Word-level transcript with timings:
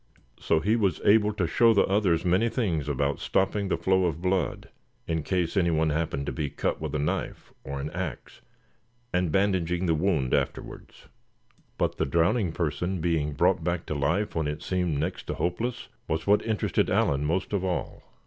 So 0.39 0.61
he 0.61 0.75
was 0.75 0.99
able 1.05 1.31
to 1.33 1.45
show 1.45 1.75
the 1.75 1.83
others 1.83 2.25
many 2.25 2.49
things 2.49 2.89
about 2.89 3.19
stopping 3.19 3.67
the 3.67 3.77
flow 3.77 4.05
of 4.05 4.19
blood 4.19 4.69
in 5.07 5.21
case 5.21 5.55
any 5.55 5.69
one 5.69 5.91
happened 5.91 6.25
to 6.25 6.31
be 6.31 6.49
cut 6.49 6.81
with 6.81 6.95
a 6.95 6.97
knife, 6.97 7.53
or 7.63 7.79
an 7.79 7.91
ax, 7.91 8.41
and 9.13 9.31
bandaging 9.31 9.85
the 9.85 9.93
wound 9.93 10.33
afterwards. 10.33 11.05
But 11.77 11.97
the 11.97 12.07
drowning 12.07 12.51
person 12.51 12.99
being 12.99 13.33
brought 13.33 13.63
back 13.63 13.85
to 13.85 13.93
life 13.93 14.33
when 14.33 14.47
it 14.47 14.63
seemed 14.63 14.97
next 14.97 15.25
to 15.27 15.35
hopeless 15.35 15.87
was 16.07 16.25
what 16.25 16.43
interested 16.43 16.89
Allan 16.89 17.23
most 17.23 17.53
of 17.53 17.63
all. 17.63 18.01